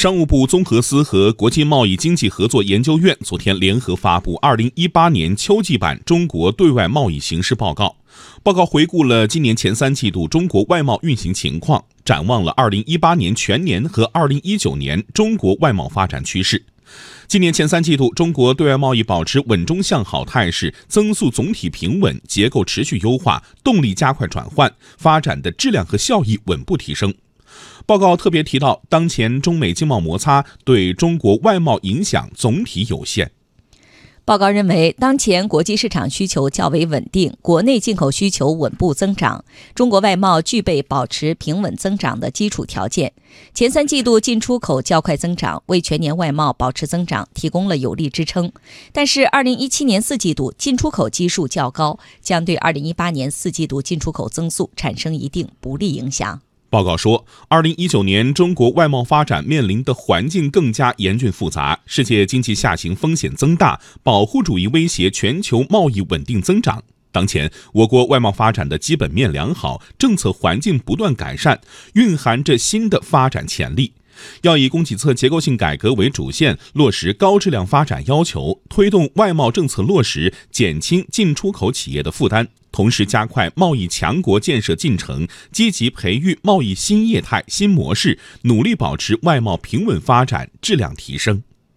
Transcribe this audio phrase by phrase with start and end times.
[0.00, 7.94] 商务部综合司和国际贸易经济合作研究院昨天联合发布二零一八年秋季版中国对外贸易形势报告。
[8.42, 16.64] 报告回顾了今年前三季度中国外贸运行情况，展望了二零一八年全年和二零一九年中国外贸发展趋势。
[17.28, 27.12] 今年前三季度，中国对外贸易保持稳中向好态势，增速总体平稳，结构持续优化，动力加快转换，发展的质量和效益稳步提升。
[27.86, 33.32] 报告特别提到，当前中美经贸摩擦对中国外贸影响总体有限。
[34.24, 39.44] 报告认为，当前国际市场需求较为稳定，国内进口需求稳步增长，
[39.74, 43.12] 中国外贸具备保持平稳增长的基础条件。
[43.52, 48.52] 前三季度进出口较快增长，为全年外贸保持增长提供了有力支撑。
[48.92, 56.40] 但是，二零一七年四季度进出口基数较高，将对二零一八年四季度进出口增速产生一定不利影响。
[56.70, 66.84] 报告说，二零一九年中国外贸发展面临的环境更加严峻复杂，世界经济下行风险增大，保护主义威胁全球贸易稳定增长。
[67.10, 71.60] 当前，我国外贸发展的基本面良好，政策环境不断改善，
[71.94, 73.92] 蕴含着新的发展潜力。
[74.42, 82.46] 要以供给侧结构性改革为主线，落实高质量发展要求，推动外贸政策落实，减轻进出口企业的负担。
[82.72, 91.42] 同时，加快贸易强国建设进程，积极培育贸易新业态新模式，努力保持外贸平稳发展、质量提升。